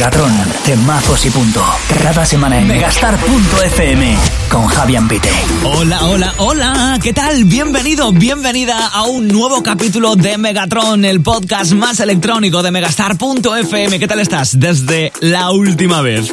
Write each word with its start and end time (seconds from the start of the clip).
Megatron, 0.00 0.32
temazos 0.64 1.26
y 1.26 1.30
punto. 1.30 1.62
Cada 2.02 2.24
semana 2.24 2.58
en 2.58 2.66
megastar.fm 2.66 4.16
con 4.48 4.66
Javier 4.66 5.02
Pite. 5.06 5.28
Hola, 5.62 6.06
hola, 6.06 6.34
hola, 6.38 6.98
¿qué 7.02 7.12
tal? 7.12 7.44
Bienvenido, 7.44 8.10
bienvenida 8.10 8.86
a 8.86 9.02
un 9.02 9.28
nuevo 9.28 9.62
capítulo 9.62 10.16
de 10.16 10.38
Megatron, 10.38 11.04
el 11.04 11.20
podcast 11.20 11.72
más 11.72 12.00
electrónico 12.00 12.62
de 12.62 12.70
megastar.fm. 12.70 13.98
¿Qué 13.98 14.08
tal 14.08 14.20
estás 14.20 14.58
desde 14.58 15.12
la 15.20 15.50
última 15.50 16.00
vez? 16.00 16.32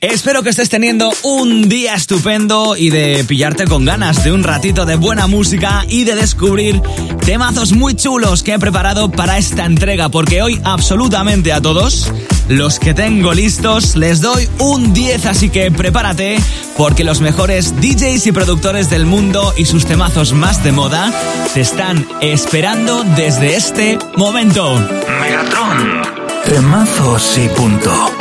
Espero 0.00 0.44
que 0.44 0.50
estés 0.50 0.68
teniendo 0.68 1.12
un 1.24 1.68
día 1.68 1.94
estupendo 1.94 2.76
y 2.76 2.90
de 2.90 3.24
pillarte 3.24 3.64
con 3.64 3.84
ganas 3.84 4.22
de 4.22 4.30
un 4.30 4.44
ratito 4.44 4.86
de 4.86 4.94
buena 4.94 5.26
música 5.26 5.84
y 5.88 6.04
de 6.04 6.14
descubrir 6.14 6.80
temazos 7.26 7.72
muy 7.72 7.96
chulos 7.96 8.44
que 8.44 8.54
he 8.54 8.58
preparado 8.60 9.10
para 9.10 9.38
esta 9.38 9.66
entrega, 9.66 10.08
porque 10.08 10.40
hoy 10.40 10.60
absolutamente 10.62 11.52
a 11.52 11.60
todos 11.60 12.12
los 12.48 12.78
que 12.78 12.94
tengo 12.94 13.34
listos 13.34 13.96
les 13.96 14.20
doy 14.20 14.48
un 14.60 14.94
10, 14.94 15.26
así 15.26 15.48
que 15.50 15.72
prepárate 15.72 16.38
porque 16.76 17.02
los 17.02 17.20
mejores 17.20 17.74
DJs 17.80 18.28
y 18.28 18.32
productores 18.32 18.90
del 18.90 19.04
mundo 19.04 19.52
y 19.56 19.64
sus 19.64 19.84
temazos 19.84 20.32
más 20.32 20.62
de 20.62 20.70
moda 20.70 21.12
te 21.54 21.60
están 21.60 22.06
esperando 22.20 23.02
desde 23.16 23.56
este 23.56 23.98
momento. 24.16 24.78
Megatron, 25.20 26.02
temazos 26.44 27.36
y 27.36 27.48
punto. 27.48 28.12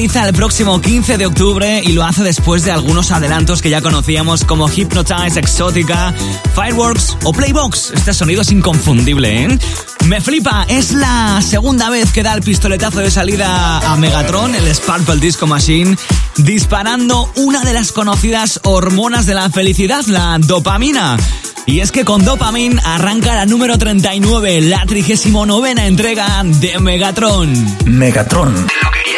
Aterriza 0.00 0.26
el 0.26 0.32
próximo 0.32 0.80
15 0.80 1.18
de 1.18 1.26
octubre 1.26 1.82
y 1.84 1.92
lo 1.92 2.04
hace 2.04 2.22
después 2.22 2.64
de 2.64 2.72
algunos 2.72 3.10
adelantos 3.10 3.60
que 3.60 3.68
ya 3.68 3.82
conocíamos 3.82 4.44
como 4.44 4.66
Hypnotize, 4.66 5.38
Exótica, 5.38 6.14
Fireworks 6.54 7.18
o 7.22 7.34
Playbox. 7.34 7.90
Este 7.94 8.14
sonido 8.14 8.40
es 8.40 8.50
inconfundible, 8.50 9.44
¿eh? 9.44 9.58
Me 10.06 10.22
flipa, 10.22 10.64
es 10.70 10.92
la 10.92 11.42
segunda 11.42 11.90
vez 11.90 12.12
que 12.12 12.22
da 12.22 12.32
el 12.32 12.40
pistoletazo 12.40 13.00
de 13.00 13.10
salida 13.10 13.78
a 13.80 13.96
Megatron, 13.96 14.54
el 14.54 14.74
Sparkle 14.74 15.16
Disco 15.16 15.46
Machine, 15.46 15.94
disparando 16.38 17.30
una 17.36 17.62
de 17.62 17.74
las 17.74 17.92
conocidas 17.92 18.60
hormonas 18.64 19.26
de 19.26 19.34
la 19.34 19.50
felicidad, 19.50 20.06
la 20.06 20.38
dopamina. 20.38 21.18
Y 21.66 21.80
es 21.80 21.92
que 21.92 22.04
con 22.04 22.24
Dopamine 22.24 22.80
arranca 22.84 23.34
la 23.34 23.46
número 23.46 23.78
39, 23.78 24.62
la 24.62 24.84
39 24.86 25.74
entrega 25.86 26.42
de 26.42 26.78
Megatron. 26.78 27.52
Megatron. 27.84 28.54
¿Te 28.54 28.74
lo 28.82 28.90
querías 28.90 29.09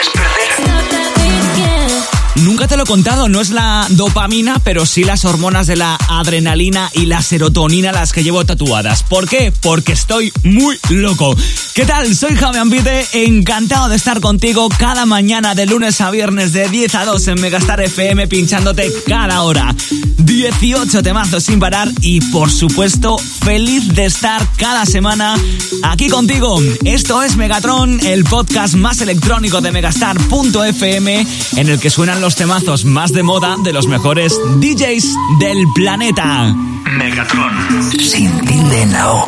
Nunca 2.37 2.67
te 2.67 2.79
lo 2.79 2.85
he 2.85 2.87
contado, 2.87 3.29
no 3.29 3.43
es 3.43 3.51
la 3.51 3.87
dopamina, 3.91 4.59
pero 4.65 4.87
sí 4.87 5.05
las 5.05 5.27
hormonas 5.27 5.67
de 5.67 5.77
la 5.77 5.97
adrenalina 6.09 6.91
y 6.95 7.05
la 7.05 7.21
serotonina 7.21 7.93
las 7.93 8.13
que 8.13 8.25
llevo 8.25 8.47
tatuadas. 8.47 9.03
¿Por 9.03 9.29
qué? 9.29 9.53
Porque 9.61 9.93
estoy 9.93 10.33
muy 10.43 10.79
loco. 10.89 11.37
¿Qué 11.75 11.85
tal? 11.85 12.17
Soy 12.17 12.35
Javi 12.35 12.59
Ambite, 12.59 13.07
encantado 13.13 13.91
de 13.91 13.97
estar 13.97 14.21
contigo 14.21 14.71
cada 14.79 15.05
mañana 15.05 15.55
de 15.55 15.67
lunes 15.67 16.01
a 16.01 16.11
viernes 16.11 16.55
de 16.55 16.71
10 16.71 16.95
a 16.95 17.05
2 17.05 17.29
en 17.29 17.41
Megastar 17.41 17.83
FM 17.83 18.27
pinchándote 18.29 18.91
cada 19.07 19.43
hora. 19.43 19.75
18 20.19 21.03
temazos 21.03 21.45
sin 21.45 21.61
parar 21.61 21.91
y 22.01 22.21
por 22.31 22.51
supuesto 22.51 23.19
feliz 23.19 23.89
de 23.89 24.07
estar 24.07 24.47
cada 24.57 24.87
semana 24.87 25.35
aquí 25.83 26.09
contigo. 26.09 26.59
Esto 26.85 27.23
es 27.23 27.37
Megatron, 27.37 28.01
el 28.07 28.25
podcast 28.25 28.75
más 28.75 29.03
electrónico 29.03 29.61
de 29.61 29.73
megastar.fm 29.73 31.27
en 31.57 31.69
el 31.69 31.79
que 31.79 31.91
suenan 31.91 32.22
los 32.23 32.37
temazos 32.37 32.85
más 32.85 33.13
de 33.13 33.25
moda 33.25 33.57
de 33.65 33.73
los 33.73 33.89
mejores 33.89 34.39
DJs 34.61 35.17
del 35.41 35.59
planeta. 35.75 36.55
Megatron, 36.97 37.53
sin 37.99 38.31
tilde 38.43 38.87
now. 38.87 39.25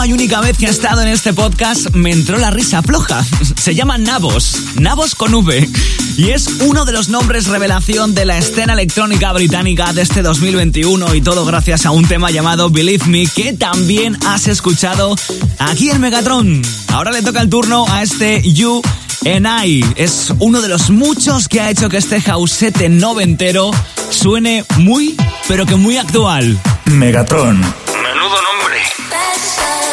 Vez 0.00 0.56
que 0.56 0.66
ha 0.66 0.70
estado 0.70 1.02
en 1.02 1.08
este 1.08 1.34
podcast 1.34 1.90
me 1.94 2.10
entró 2.10 2.38
la 2.38 2.50
risa 2.50 2.82
floja. 2.82 3.22
Se 3.56 3.74
llama 3.74 3.98
Navos, 3.98 4.56
Navos 4.76 5.14
con 5.14 5.34
V. 5.34 5.68
Y 6.16 6.30
es 6.30 6.46
uno 6.60 6.86
de 6.86 6.92
los 6.92 7.10
nombres 7.10 7.46
revelación 7.48 8.14
de 8.14 8.24
la 8.24 8.38
escena 8.38 8.72
electrónica 8.72 9.32
británica 9.32 9.92
de 9.92 10.00
este 10.02 10.22
2021 10.22 11.14
y 11.14 11.20
todo 11.20 11.44
gracias 11.44 11.84
a 11.84 11.90
un 11.90 12.08
tema 12.08 12.30
llamado 12.30 12.70
Believe 12.70 13.06
Me 13.06 13.26
que 13.26 13.52
también 13.52 14.16
has 14.26 14.48
escuchado 14.48 15.16
aquí 15.58 15.90
en 15.90 16.00
Megatron. 16.00 16.62
Ahora 16.88 17.12
le 17.12 17.22
toca 17.22 17.42
el 17.42 17.50
turno 17.50 17.86
a 17.88 18.02
este 18.02 18.40
You 18.42 18.80
and 19.26 19.46
I. 19.64 19.84
Es 19.96 20.32
uno 20.38 20.62
de 20.62 20.68
los 20.68 20.88
muchos 20.88 21.46
que 21.46 21.60
ha 21.60 21.70
hecho 21.70 21.90
que 21.90 21.98
este 21.98 22.22
jausete 22.22 22.88
noventero 22.88 23.70
suene 24.08 24.64
muy, 24.78 25.14
pero 25.46 25.66
que 25.66 25.76
muy 25.76 25.98
actual. 25.98 26.58
Megatron. 26.86 27.60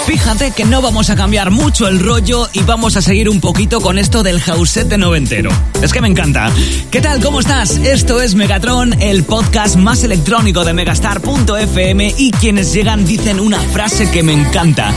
Fíjate 0.08 0.52
que 0.52 0.64
no 0.64 0.82
vamos 0.82 1.10
a 1.10 1.18
cambiar 1.18 1.52
mucho 1.52 1.86
el 1.86 2.00
rollo 2.00 2.48
y 2.54 2.62
vamos 2.62 2.96
a 2.96 3.02
seguir 3.02 3.28
un 3.28 3.42
poquito 3.42 3.82
con 3.82 4.00
esto 4.00 4.24
del 4.24 4.40
jausete 4.40 4.98
noventero. 4.98 5.50
Es 5.82 5.92
que 5.92 6.00
me 6.00 6.08
encanta. 6.08 6.50
¿Qué 6.90 7.02
tal? 7.02 7.22
¿Cómo 7.22 7.42
estás? 7.42 7.72
Esto 7.72 8.22
es 8.22 8.34
Megatron, 8.34 9.02
el 9.02 9.26
podcast 9.26 9.76
más 9.76 10.06
electrónico 10.06 10.64
de 10.64 10.72
megastar.fm 10.72 12.16
y 12.18 12.32
quienes 12.32 12.72
llegan 12.72 13.06
dicen 13.06 13.42
una 13.42 13.60
frase 13.60 14.10
que 14.10 14.24
me 14.24 14.32
encanta. 14.32 14.94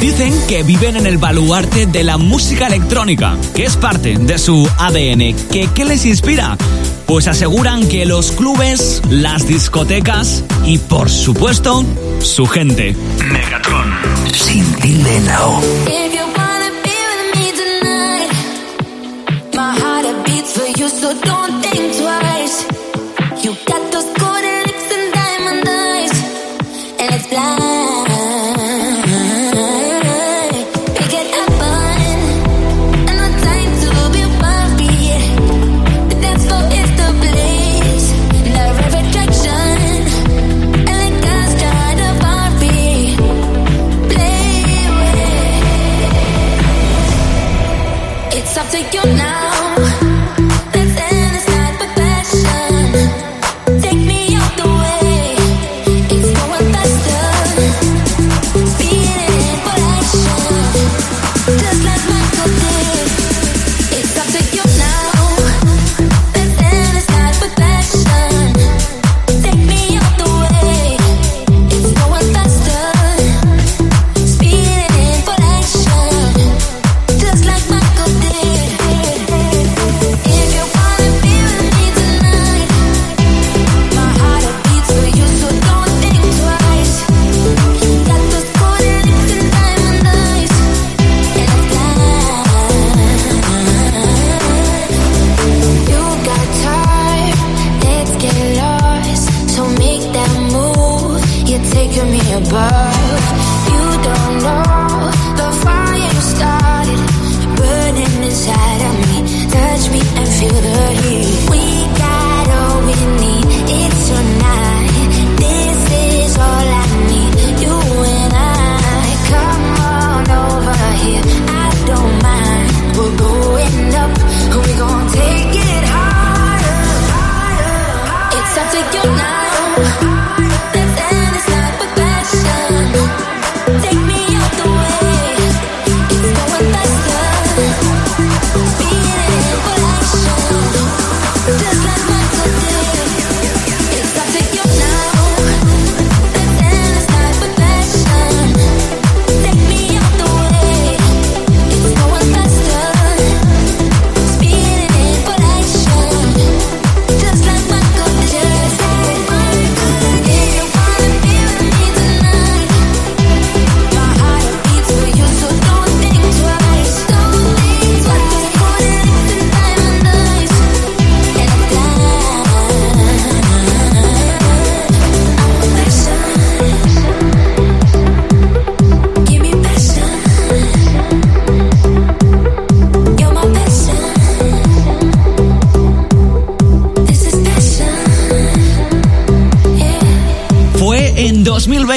Dicen 0.00 0.34
que 0.48 0.64
viven 0.64 0.96
en 0.96 1.06
el 1.06 1.18
baluarte 1.18 1.86
de 1.86 2.02
la 2.02 2.18
música 2.18 2.66
electrónica, 2.66 3.36
que 3.54 3.64
es 3.64 3.76
parte 3.76 4.18
de 4.18 4.38
su 4.38 4.68
ADN. 4.76 5.36
¿Que, 5.52 5.68
¿Qué 5.72 5.84
les 5.84 6.04
inspira? 6.04 6.58
Pues 7.08 7.26
aseguran 7.26 7.88
que 7.88 8.04
los 8.04 8.32
clubes, 8.32 9.00
las 9.08 9.48
discotecas 9.48 10.44
y 10.66 10.76
por 10.76 11.08
supuesto 11.08 11.82
su 12.20 12.46
gente. 12.46 12.94
Megatron. 13.32 13.94
Sin 14.30 14.74
tilde 14.74 15.18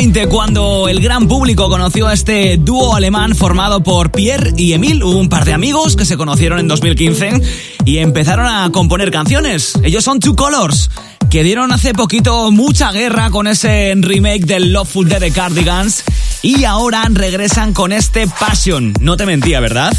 2020 0.01 0.29
cuando 0.29 0.87
el 0.89 0.99
gran 0.99 1.27
público 1.27 1.69
conoció 1.69 2.07
a 2.07 2.13
este 2.13 2.57
dúo 2.57 2.95
alemán 2.95 3.35
formado 3.35 3.83
por 3.83 4.11
Pierre 4.11 4.51
y 4.57 4.73
Emil, 4.73 5.03
un 5.03 5.29
par 5.29 5.45
de 5.45 5.53
amigos 5.53 5.95
que 5.95 6.05
se 6.05 6.17
conocieron 6.17 6.57
en 6.57 6.67
2015 6.67 7.39
y 7.85 7.99
empezaron 7.99 8.47
a 8.47 8.71
componer 8.71 9.11
canciones. 9.11 9.73
Ellos 9.83 10.03
son 10.03 10.19
Two 10.19 10.35
Colors 10.35 10.89
que 11.29 11.43
dieron 11.43 11.71
hace 11.71 11.93
poquito 11.93 12.49
mucha 12.49 12.91
guerra 12.91 13.29
con 13.29 13.45
ese 13.45 13.93
remake 13.95 14.45
del 14.45 14.73
Loveful 14.73 15.07
Dead 15.07 15.19
de 15.19 15.31
Cardigans 15.31 16.03
y 16.41 16.63
ahora 16.63 17.03
regresan 17.11 17.71
con 17.71 17.91
este 17.91 18.27
Passion. 18.27 18.93
No 19.01 19.17
te 19.17 19.27
mentía, 19.27 19.59
¿verdad? 19.59 19.95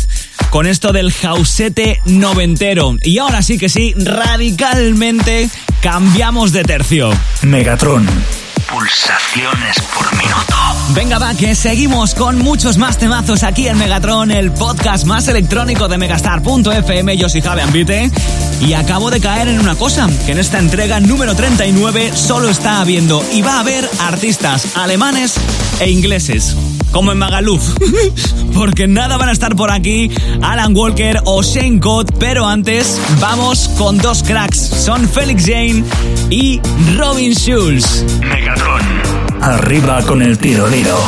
Con 0.51 0.67
esto 0.67 0.93
del 0.93 1.13
jausete 1.13 2.01
noventero. 2.07 2.97
Y 3.05 3.19
ahora 3.19 3.41
sí 3.41 3.57
que 3.57 3.69
sí, 3.69 3.95
radicalmente 3.97 5.49
cambiamos 5.81 6.51
de 6.53 6.65
tercio. 6.65 7.11
Megatron. 7.43 8.09
Pulsaciones 8.73 9.77
por 9.95 10.11
minuto. 10.17 10.55
Venga, 10.95 11.19
va, 11.19 11.35
que 11.35 11.55
seguimos 11.55 12.15
con 12.15 12.39
muchos 12.39 12.79
más 12.79 12.97
temazos 12.97 13.43
aquí 13.43 13.69
en 13.69 13.77
Megatron, 13.77 14.31
el 14.31 14.51
podcast 14.51 15.05
más 15.05 15.29
electrónico 15.29 15.89
de 15.89 15.99
Megastar.fm. 15.99 17.19
Yo 17.19 17.29
soy 17.29 17.43
Javi 17.43 17.61
Ambite 17.61 18.11
y 18.63 18.73
acabo 18.73 19.11
de 19.11 19.21
caer 19.21 19.49
en 19.49 19.61
una 19.61 19.75
cosa: 19.75 20.09
que 20.25 20.33
en 20.33 20.39
esta 20.39 20.59
entrega 20.59 21.01
número 21.01 21.37
39 21.37 22.13
solo 22.17 22.49
está 22.49 22.81
habiendo 22.81 23.23
y 23.31 23.43
va 23.43 23.57
a 23.57 23.61
haber 23.61 23.87
artistas 24.01 24.75
alemanes 24.75 25.35
e 25.79 25.91
ingleses 25.91 26.57
como 26.93 27.13
en 27.13 27.19
Magaluf. 27.19 27.63
Porque 28.55 28.87
nada 28.87 29.17
van 29.17 29.29
a 29.29 29.33
estar 29.33 29.57
por 29.57 29.71
aquí 29.71 30.11
Alan 30.43 30.77
Walker 30.77 31.21
o 31.25 31.43
Shane 31.43 31.81
Cott, 31.81 32.13
pero 32.19 32.47
antes 32.47 33.01
vamos 33.21 33.71
con 33.79 33.99
dos 33.99 34.23
cracks. 34.23 34.59
Son 34.59 35.09
Felix 35.09 35.45
Jane 35.47 35.85
y 36.31 36.61
Robin 36.97 37.33
Schulz. 37.35 38.05
Megatron. 38.21 38.83
Arriba 39.41 40.03
con 40.03 40.23
el 40.23 40.39
tiro 40.39 40.69
liro. 40.69 40.99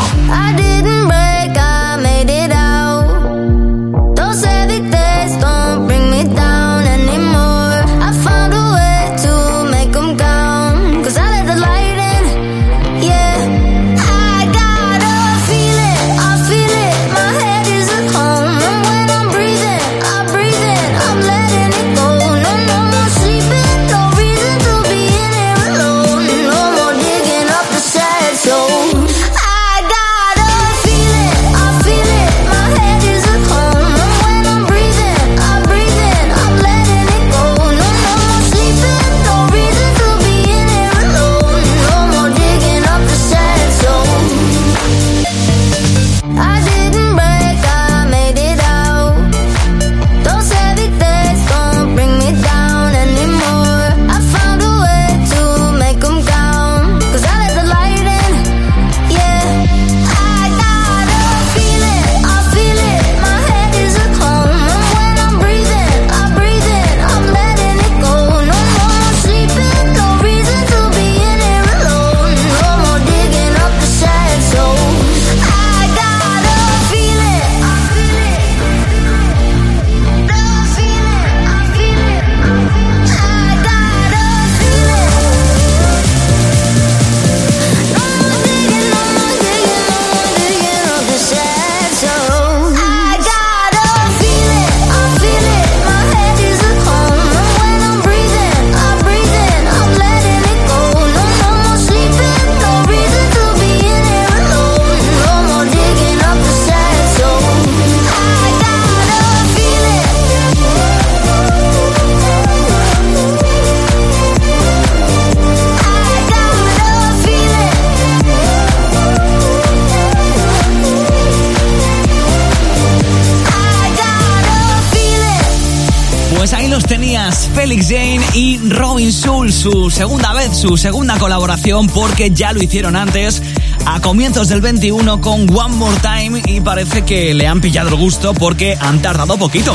Su 129.55 129.91
segunda 129.91 130.33
vez, 130.33 130.57
su 130.57 130.77
segunda 130.77 131.19
colaboración, 131.19 131.87
porque 131.89 132.31
ya 132.31 132.53
lo 132.53 132.63
hicieron 132.63 132.97
antes, 132.97 133.43
a 133.87 134.01
comienzos 134.01 134.49
del 134.49 134.61
21 134.61 135.21
con 135.21 135.49
One 135.55 135.77
More 135.77 135.97
Time, 136.01 136.43
y 136.47 136.61
parece 136.61 137.05
que 137.05 137.35
le 137.35 137.47
han 137.47 137.61
pillado 137.61 137.89
el 137.91 137.95
gusto 137.97 138.35
porque 138.35 138.77
han 138.81 139.01
tardado 139.01 139.39
poquito 139.39 139.75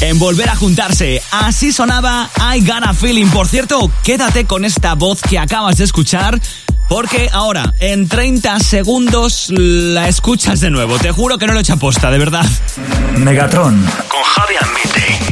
en 0.00 0.18
volver 0.18 0.48
a 0.48 0.56
juntarse. 0.56 1.22
Así 1.30 1.72
sonaba 1.72 2.28
I 2.54 2.60
Got 2.60 2.84
a 2.84 2.92
Feeling. 2.92 3.28
Por 3.28 3.46
cierto, 3.46 3.90
quédate 4.02 4.44
con 4.44 4.64
esta 4.64 4.94
voz 4.94 5.22
que 5.22 5.38
acabas 5.38 5.76
de 5.76 5.84
escuchar. 5.84 6.40
Porque 6.88 7.30
ahora, 7.32 7.72
en 7.80 8.08
30 8.08 8.58
segundos, 8.60 9.46
la 9.48 10.08
escuchas 10.08 10.60
de 10.60 10.70
nuevo. 10.70 10.98
Te 10.98 11.10
juro 11.10 11.38
que 11.38 11.46
no 11.46 11.54
lo 11.54 11.60
he 11.60 11.62
hecho 11.62 11.74
aposta, 11.74 12.10
de 12.10 12.18
verdad. 12.18 12.44
Megatron, 13.16 13.82
con 14.08 14.22
Javi 14.22 14.54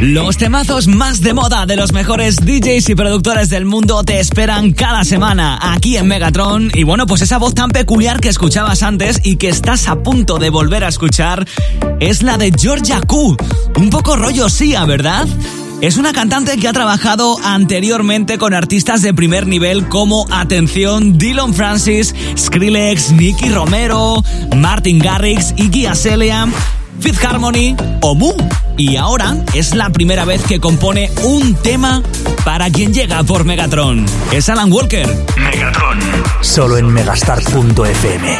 los 0.01 0.39
temazos 0.39 0.89
más 0.89 1.21
de 1.21 1.35
moda 1.35 1.67
de 1.67 1.77
los 1.77 1.93
mejores 1.93 2.37
DJs 2.37 2.89
y 2.89 2.95
productores 2.95 3.51
del 3.51 3.67
mundo 3.67 4.03
te 4.03 4.19
esperan 4.19 4.73
cada 4.73 5.05
semana 5.05 5.59
aquí 5.61 5.99
en 5.99 6.09
Megatron. 6.09 6.71
Y 6.75 6.85
bueno, 6.85 7.07
pues 7.07 7.21
esa 7.21 7.37
voz 7.39 7.55
tan 7.55 7.71
peculiar 7.71 8.19
que 8.19 8.31
escuchabas 8.31 8.83
antes 8.83 9.21
y 9.23 9.37
que 9.37 9.51
estás 9.51 9.89
a 9.89 10.03
punto 10.03 10.39
de 10.39 10.49
volver 10.49 10.85
a 10.85 10.89
escuchar 10.89 11.47
es 12.01 12.23
la 12.23 12.39
de 12.39 12.51
Georgia 12.59 13.03
Q. 13.03 13.37
Un 13.77 13.91
poco 13.91 14.17
rollo 14.17 14.49
Sia, 14.49 14.87
¿verdad? 14.87 15.27
Es 15.83 15.99
una 15.99 16.13
cantante 16.13 16.57
que 16.57 16.69
ha 16.69 16.73
trabajado 16.73 17.37
anteriormente 17.43 18.39
con 18.39 18.55
artistas 18.55 19.03
de 19.03 19.13
primer 19.13 19.47
nivel 19.47 19.87
como 19.89 20.27
Atención, 20.31 21.19
Dylan 21.19 21.53
Francis, 21.53 22.15
Skrillex, 22.37 23.13
Nicky 23.13 23.51
Romero, 23.51 24.23
Martin 24.57 24.99
Garrix, 24.99 25.53
Iggy 25.57 25.87
Azalea 25.87 26.49
Fifth 27.01 27.25
Harmony 27.25 27.77
o 28.01 28.15
Mu. 28.15 28.33
Y 28.77 28.97
ahora 28.97 29.37
es 29.55 29.75
la 29.75 29.91
primera 29.91 30.25
vez 30.25 30.43
que 30.43 30.61
compone 30.61 31.11
un 31.23 31.55
tema 31.55 32.03
para 32.45 32.71
quien 32.71 32.93
llega 32.93 33.23
por 33.25 33.45
Megatron. 33.45 34.07
Es 34.33 34.49
Alan 34.49 34.73
Walker. 34.73 35.07
Megatron. 35.37 35.99
Solo 36.41 36.79
en 36.79 36.87
megastar.fm. 36.87 38.39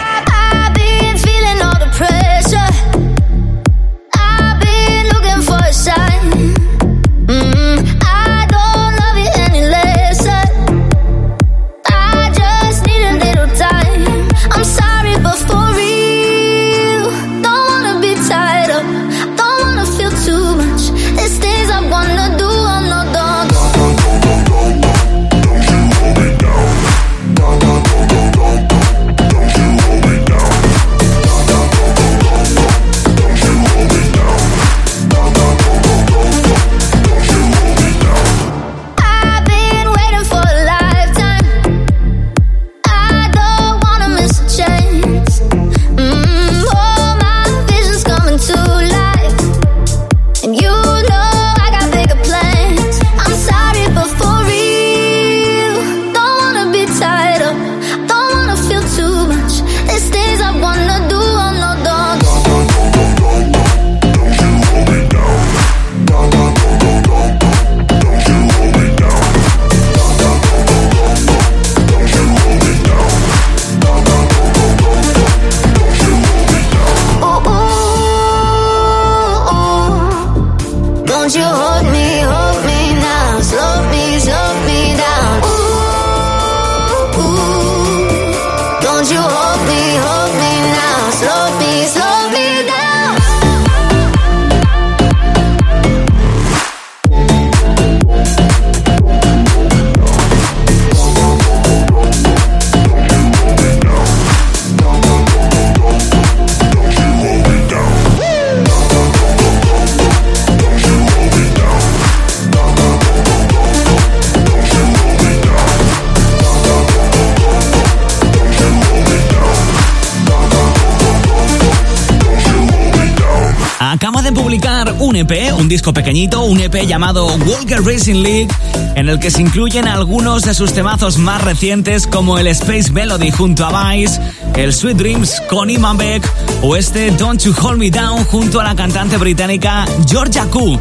publicar 124.35 124.95
un 124.99 125.17
EP, 125.17 125.53
un 125.57 125.69
disco 125.69 125.93
pequeñito, 125.93 126.43
un 126.43 126.61
EP 126.61 126.87
llamado 126.87 127.27
Walker 127.47 127.83
Racing 127.83 128.23
League, 128.23 128.49
en 128.95 129.09
el 129.09 129.19
que 129.19 129.31
se 129.31 129.41
incluyen 129.41 129.89
algunos 129.89 130.43
de 130.43 130.55
sus 130.55 130.73
temazos 130.73 131.19
más 131.19 131.43
recientes 131.43 132.07
como 132.07 132.39
el 132.39 132.47
Space 132.49 132.91
Melody 132.93 133.31
junto 133.31 133.65
a 133.65 133.93
Vice, 133.93 134.21
el 134.57 134.73
Sweet 134.73 134.97
Dreams 134.97 135.43
con 135.49 135.71
Iman 135.71 135.97
Beck 135.97 136.29
o 136.63 136.77
este 136.77 137.11
Don't 137.13 137.41
You 137.43 137.55
Hold 137.61 137.79
Me 137.79 137.91
Down 137.91 138.25
junto 138.25 138.61
a 138.61 138.65
la 138.65 138.75
cantante 138.75 139.17
británica 139.17 139.85
Georgia 140.09 140.45
Koo. 140.47 140.79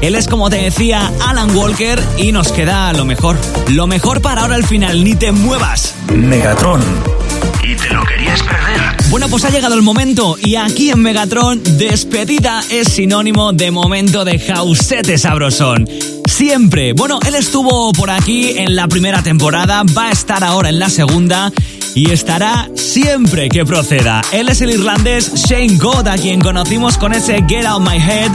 Él 0.00 0.14
es 0.14 0.28
como 0.28 0.50
te 0.50 0.56
decía 0.56 1.10
Alan 1.26 1.54
Walker 1.56 2.02
y 2.18 2.32
nos 2.32 2.52
queda 2.52 2.92
lo 2.92 3.04
mejor. 3.04 3.36
Lo 3.68 3.86
mejor 3.86 4.20
para 4.20 4.42
ahora 4.42 4.56
al 4.56 4.64
final, 4.64 5.04
ni 5.04 5.14
te 5.14 5.32
muevas. 5.32 5.94
Megatron. 6.12 7.21
Te 7.76 7.94
lo 7.94 8.04
querías 8.04 8.42
perder. 8.42 8.80
Bueno, 9.08 9.28
pues 9.28 9.44
ha 9.44 9.50
llegado 9.50 9.74
el 9.74 9.82
momento 9.82 10.36
y 10.42 10.56
aquí 10.56 10.90
en 10.90 11.00
Megatron, 11.00 11.62
despedida 11.78 12.62
es 12.70 12.88
sinónimo 12.88 13.52
de 13.52 13.70
momento 13.70 14.24
de 14.24 14.38
jausete 14.38 15.16
sabrosón. 15.16 15.88
Siempre. 16.28 16.92
Bueno, 16.92 17.18
él 17.26 17.34
estuvo 17.34 17.92
por 17.92 18.10
aquí 18.10 18.58
en 18.58 18.76
la 18.76 18.88
primera 18.88 19.22
temporada, 19.22 19.84
va 19.96 20.08
a 20.08 20.12
estar 20.12 20.44
ahora 20.44 20.68
en 20.68 20.78
la 20.78 20.90
segunda 20.90 21.50
y 21.94 22.10
estará 22.10 22.68
siempre 22.74 23.48
que 23.48 23.64
proceda. 23.64 24.22
Él 24.32 24.48
es 24.48 24.60
el 24.60 24.70
irlandés 24.70 25.32
Shane 25.34 25.78
God, 25.78 26.08
a 26.08 26.16
quien 26.16 26.40
conocimos 26.40 26.98
con 26.98 27.14
ese 27.14 27.44
Get 27.48 27.64
Out 27.64 27.82
My 27.88 27.96
Head 27.96 28.32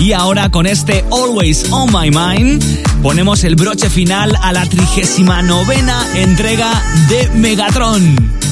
y 0.00 0.12
ahora 0.12 0.50
con 0.50 0.66
este 0.66 1.04
Always 1.10 1.66
On 1.70 1.90
My 1.92 2.10
Mind 2.10 2.62
ponemos 3.02 3.44
el 3.44 3.54
broche 3.56 3.88
final 3.88 4.36
a 4.42 4.52
la 4.52 4.66
trigésima 4.66 5.42
novena 5.42 6.06
entrega 6.14 6.82
de 7.08 7.28
Megatron. 7.30 8.43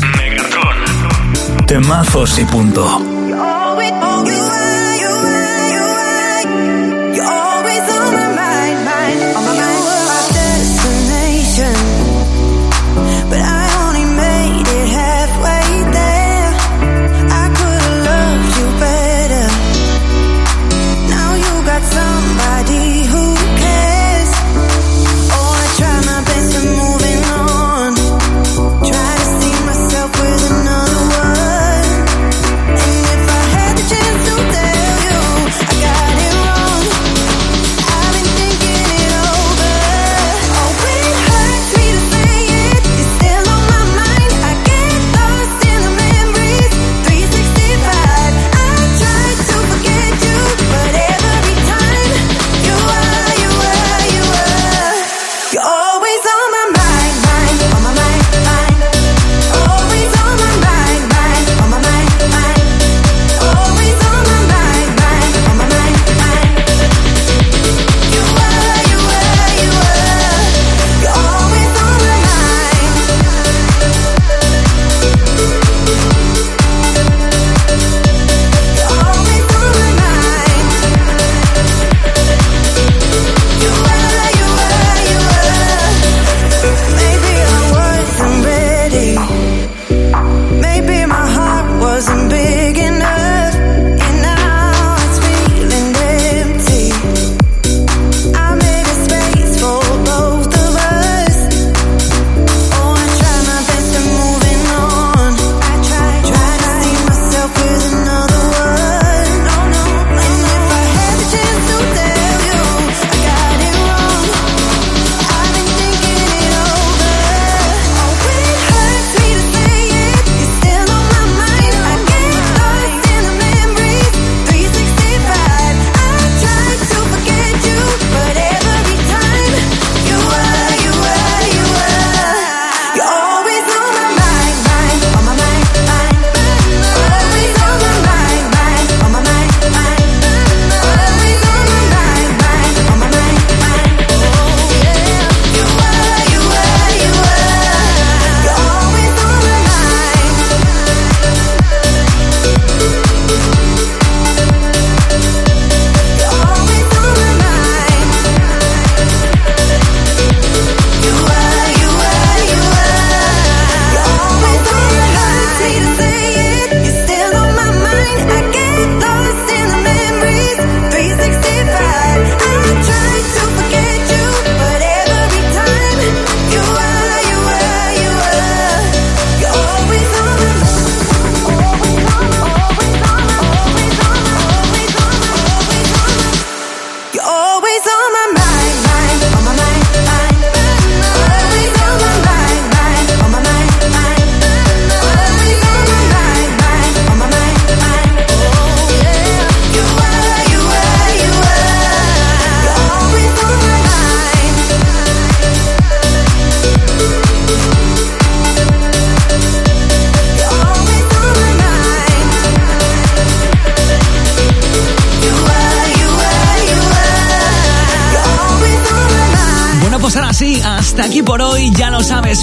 Temazos 1.72 2.38
y 2.38 2.44
punto. 2.44 3.11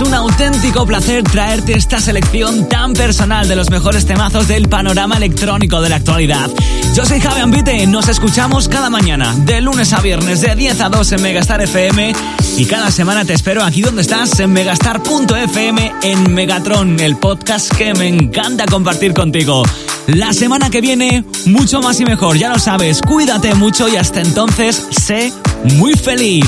Un 0.01 0.13
auténtico 0.13 0.85
placer 0.85 1.23
traerte 1.23 1.73
esta 1.73 1.99
selección 1.99 2.69
tan 2.69 2.93
personal 2.93 3.47
de 3.47 3.55
los 3.55 3.69
mejores 3.69 4.05
temazos 4.05 4.47
del 4.47 4.69
panorama 4.69 5.17
electrónico 5.17 5.81
de 5.81 5.89
la 5.89 5.97
actualidad. 5.97 6.49
Yo 6.95 7.05
soy 7.05 7.19
Javi 7.19 7.41
Ambite, 7.41 7.85
nos 7.87 8.07
escuchamos 8.07 8.69
cada 8.69 8.89
mañana, 8.89 9.35
de 9.39 9.59
lunes 9.61 9.91
a 9.93 10.01
viernes, 10.01 10.41
de 10.41 10.55
10 10.55 10.81
a 10.81 10.89
2 10.89 11.11
en 11.11 11.21
Megastar 11.21 11.61
FM. 11.61 12.13
Y 12.57 12.65
cada 12.65 12.91
semana 12.91 13.25
te 13.25 13.33
espero 13.33 13.63
aquí 13.63 13.81
donde 13.81 14.01
estás, 14.01 14.39
en 14.39 14.53
megastar.fm, 14.53 15.91
en 16.03 16.33
Megatron, 16.33 16.99
el 16.99 17.17
podcast 17.17 17.73
que 17.75 17.93
me 17.93 18.07
encanta 18.07 18.65
compartir 18.65 19.13
contigo. 19.13 19.63
La 20.07 20.31
semana 20.33 20.69
que 20.69 20.81
viene, 20.81 21.25
mucho 21.45 21.81
más 21.81 21.99
y 21.99 22.05
mejor, 22.05 22.37
ya 22.37 22.49
lo 22.49 22.59
sabes. 22.59 23.01
Cuídate 23.01 23.55
mucho 23.55 23.89
y 23.89 23.97
hasta 23.97 24.21
entonces, 24.21 24.87
sé 24.91 25.33
muy 25.63 25.93
feliz. 25.93 26.45